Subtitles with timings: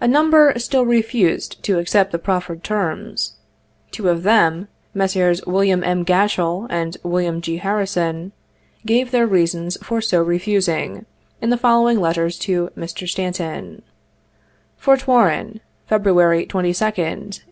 [0.00, 3.32] A number still refused to accept the proffered terms.
[3.90, 5.42] Two of them, Messrs.
[5.48, 5.82] Wm.
[5.82, 6.06] H.
[6.06, 7.40] G atchell and Wm.
[7.40, 7.56] G.
[7.56, 8.30] Harrison,
[8.86, 11.06] gave their reasons for so refusing,
[11.40, 13.08] in the following letters to Mr.
[13.08, 13.82] Stanton:
[14.78, 17.40] "Fort Warren, February 22d, 1862.